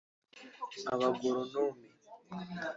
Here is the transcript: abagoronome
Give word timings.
abagoronome 0.93 1.63